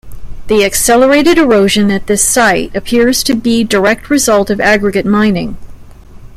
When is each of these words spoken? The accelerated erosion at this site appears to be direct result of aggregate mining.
The 0.47 0.65
accelerated 0.65 1.37
erosion 1.37 1.91
at 1.91 2.07
this 2.07 2.23
site 2.27 2.75
appears 2.75 3.21
to 3.21 3.35
be 3.35 3.63
direct 3.63 4.09
result 4.09 4.49
of 4.49 4.59
aggregate 4.59 5.05
mining. 5.05 5.57